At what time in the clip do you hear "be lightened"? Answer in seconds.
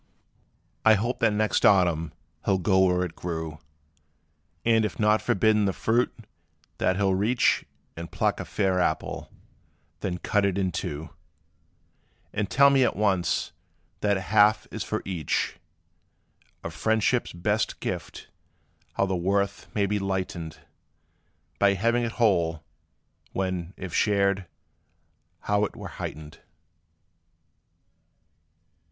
19.85-20.61